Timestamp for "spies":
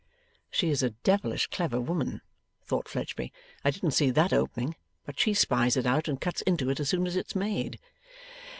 5.35-5.77